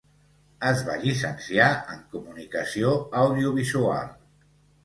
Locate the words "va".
0.85-0.95